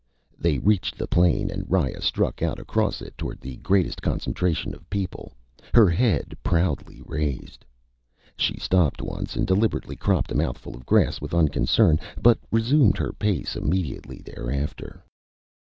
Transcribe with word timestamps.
They 0.39 0.57
reached 0.57 0.97
the 0.97 1.05
plain, 1.05 1.51
and 1.51 1.69
Riya 1.71 2.01
struck 2.01 2.41
out 2.41 2.57
across 2.57 3.03
it 3.03 3.15
toward 3.19 3.39
the 3.39 3.57
greatest 3.57 4.01
concentration 4.01 4.73
of 4.73 4.89
people, 4.89 5.31
her 5.75 5.91
head 5.91 6.35
proudly 6.41 7.03
raised. 7.05 7.63
She 8.35 8.57
stopped 8.57 9.03
once, 9.03 9.35
and 9.35 9.45
deliberately 9.45 9.95
cropped 9.95 10.31
a 10.31 10.35
mouthful 10.35 10.73
of 10.75 10.87
grass 10.87 11.21
with 11.21 11.35
unconcern, 11.35 11.99
but 12.19 12.39
resumed 12.51 12.97
her 12.97 13.13
pace 13.13 13.55
immediately 13.55 14.23
thereafter. 14.25 15.03